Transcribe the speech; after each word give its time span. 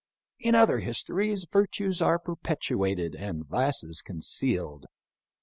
In 0.39 0.55
other 0.55 0.79
his 0.79 1.03
tories 1.03 1.45
virtues 1.45 2.01
are 2.01 2.17
perpetuated 2.17 3.13
and 3.13 3.45
vices 3.47 4.01
concealed. 4.01 4.87